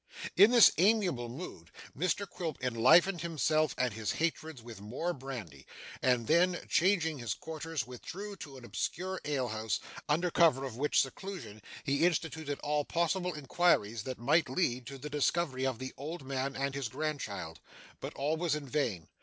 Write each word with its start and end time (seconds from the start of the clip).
In 0.35 0.49
this 0.49 0.71
amiable 0.79 1.29
mood, 1.29 1.69
Mr 1.95 2.27
Quilp 2.27 2.57
enlivened 2.59 3.21
himself 3.21 3.75
and 3.77 3.93
his 3.93 4.13
hatreds 4.13 4.59
with 4.63 4.81
more 4.81 5.13
brandy, 5.13 5.67
and 6.01 6.25
then, 6.25 6.65
changing 6.67 7.19
his 7.19 7.35
quarters, 7.35 7.85
withdrew 7.85 8.35
to 8.37 8.57
an 8.57 8.65
obscure 8.65 9.21
alehouse, 9.25 9.79
under 10.09 10.31
cover 10.31 10.63
of 10.65 10.75
which 10.75 10.99
seclusion 10.99 11.61
he 11.83 12.03
instituted 12.03 12.57
all 12.63 12.83
possible 12.83 13.35
inquiries 13.35 14.01
that 14.01 14.17
might 14.17 14.49
lead 14.49 14.87
to 14.87 14.97
the 14.97 15.07
discovery 15.07 15.67
of 15.67 15.77
the 15.77 15.93
old 15.97 16.25
man 16.25 16.55
and 16.55 16.73
his 16.73 16.89
grandchild. 16.89 17.59
But 17.99 18.15
all 18.15 18.37
was 18.37 18.55
in 18.55 18.67
vain. 18.67 19.07